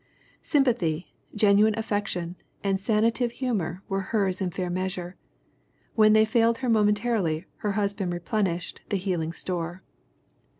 [0.41, 5.15] Sympathy, genuine affection and sanative humor were hers in fair measure;
[5.93, 9.83] when they failed her momen tarily her husband replenished the healing store.